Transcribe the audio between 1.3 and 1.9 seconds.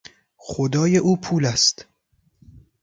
است.